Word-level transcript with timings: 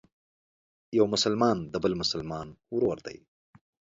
یو 0.97 1.05
مسلمان 1.13 1.57
د 1.73 1.75
بل 1.83 1.93
مسلمان 2.01 2.47
ورور 2.75 2.97
دی. 3.07 3.17